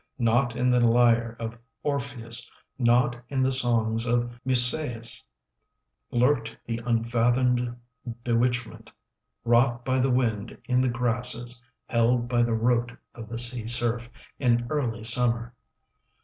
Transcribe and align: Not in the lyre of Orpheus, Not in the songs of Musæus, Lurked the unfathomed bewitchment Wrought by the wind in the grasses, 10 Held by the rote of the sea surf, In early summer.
Not 0.17 0.55
in 0.55 0.71
the 0.71 0.79
lyre 0.79 1.35
of 1.39 1.59
Orpheus, 1.83 2.49
Not 2.79 3.17
in 3.29 3.43
the 3.43 3.51
songs 3.51 4.07
of 4.07 4.33
Musæus, 4.47 5.21
Lurked 6.09 6.57
the 6.65 6.79
unfathomed 6.87 7.77
bewitchment 8.23 8.91
Wrought 9.45 9.85
by 9.85 9.99
the 9.99 10.09
wind 10.09 10.57
in 10.65 10.81
the 10.81 10.89
grasses, 10.89 11.63
10 11.89 11.99
Held 11.99 12.27
by 12.27 12.41
the 12.41 12.55
rote 12.55 12.93
of 13.13 13.29
the 13.29 13.37
sea 13.37 13.67
surf, 13.67 14.09
In 14.39 14.65
early 14.71 15.03
summer. 15.03 15.53